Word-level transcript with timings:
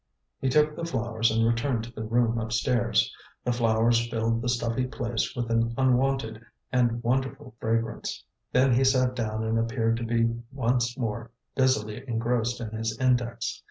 He 0.39 0.49
took 0.49 0.75
the 0.75 0.83
flowers 0.83 1.29
and 1.29 1.45
returned 1.45 1.83
to 1.83 1.93
the 1.93 2.01
room 2.01 2.39
upstairs. 2.39 3.13
The 3.45 3.51
flowers 3.51 4.09
filled 4.09 4.41
the 4.41 4.49
stuffy 4.49 4.87
place 4.87 5.35
with 5.35 5.51
an 5.51 5.75
unwonted 5.77 6.41
and 6.71 7.03
wonderful 7.03 7.53
fragrance. 7.59 8.23
Then 8.51 8.73
he 8.73 8.83
sat 8.83 9.15
down 9.15 9.43
and 9.43 9.59
appeared 9.59 9.97
to 9.97 10.03
be 10.03 10.39
once 10.51 10.97
more 10.97 11.29
busily 11.53 12.03
engrossed 12.07 12.59
in 12.59 12.71
his 12.71 12.97
index. 12.97 13.59